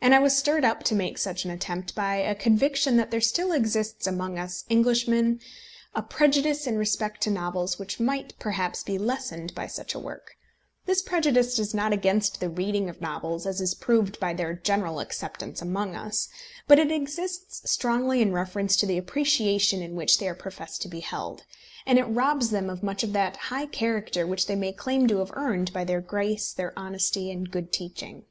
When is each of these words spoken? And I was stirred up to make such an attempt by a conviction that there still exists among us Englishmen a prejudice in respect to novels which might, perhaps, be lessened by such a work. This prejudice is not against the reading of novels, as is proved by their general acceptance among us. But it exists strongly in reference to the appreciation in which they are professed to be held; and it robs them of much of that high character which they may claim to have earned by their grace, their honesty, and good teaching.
And 0.00 0.14
I 0.14 0.20
was 0.20 0.34
stirred 0.34 0.64
up 0.64 0.84
to 0.84 0.94
make 0.94 1.18
such 1.18 1.44
an 1.44 1.50
attempt 1.50 1.94
by 1.94 2.14
a 2.14 2.34
conviction 2.34 2.96
that 2.96 3.10
there 3.10 3.20
still 3.20 3.52
exists 3.52 4.06
among 4.06 4.38
us 4.38 4.64
Englishmen 4.70 5.38
a 5.94 6.00
prejudice 6.00 6.66
in 6.66 6.78
respect 6.78 7.20
to 7.24 7.30
novels 7.30 7.78
which 7.78 8.00
might, 8.00 8.32
perhaps, 8.38 8.82
be 8.82 8.96
lessened 8.96 9.54
by 9.54 9.66
such 9.66 9.94
a 9.94 9.98
work. 9.98 10.34
This 10.86 11.02
prejudice 11.02 11.58
is 11.58 11.74
not 11.74 11.92
against 11.92 12.40
the 12.40 12.48
reading 12.48 12.88
of 12.88 13.02
novels, 13.02 13.44
as 13.44 13.60
is 13.60 13.74
proved 13.74 14.18
by 14.18 14.32
their 14.32 14.54
general 14.54 14.98
acceptance 14.98 15.60
among 15.60 15.94
us. 15.94 16.30
But 16.66 16.78
it 16.78 16.90
exists 16.90 17.70
strongly 17.70 18.22
in 18.22 18.32
reference 18.32 18.76
to 18.78 18.86
the 18.86 18.96
appreciation 18.96 19.82
in 19.82 19.94
which 19.94 20.16
they 20.18 20.28
are 20.30 20.34
professed 20.34 20.80
to 20.80 20.88
be 20.88 21.00
held; 21.00 21.44
and 21.84 21.98
it 21.98 22.04
robs 22.04 22.48
them 22.48 22.70
of 22.70 22.82
much 22.82 23.02
of 23.02 23.12
that 23.12 23.36
high 23.52 23.66
character 23.66 24.26
which 24.26 24.46
they 24.46 24.56
may 24.56 24.72
claim 24.72 25.06
to 25.08 25.18
have 25.18 25.32
earned 25.34 25.70
by 25.74 25.84
their 25.84 26.00
grace, 26.00 26.50
their 26.50 26.72
honesty, 26.78 27.30
and 27.30 27.50
good 27.50 27.74
teaching. 27.74 28.24